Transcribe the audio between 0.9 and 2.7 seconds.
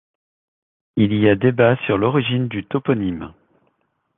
Il y a débat sur l'origine du